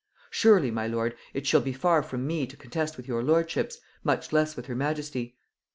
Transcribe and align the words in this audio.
Surely, 0.31 0.71
my 0.71 0.87
lord, 0.87 1.15
it 1.31 1.45
shall 1.45 1.61
be 1.61 1.71
far 1.73 2.01
from 2.01 2.25
me 2.25 2.47
to 2.47 2.57
contest 2.57 2.97
with 2.97 3.07
your 3.07 3.21
lordships, 3.21 3.77
much 4.03 4.33
less 4.33 4.55
with 4.55 4.65
her 4.65 4.73
majesty. 4.75 5.37